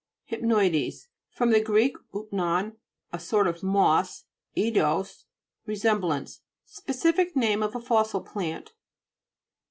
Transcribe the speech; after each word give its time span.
HYPNOIDES 0.31 1.09
fr. 1.29 1.45
gr. 1.59 1.77
upnon, 2.11 2.75
a 3.13 3.19
sort 3.19 3.45
of 3.45 3.61
moss, 3.61 4.25
eidos, 4.57 5.25
resemblance. 5.67 6.41
Speci 6.67 7.13
fic 7.13 7.35
name 7.35 7.61
of 7.61 7.75
a 7.75 7.79
fossil 7.79 8.21
plant. 8.21 8.73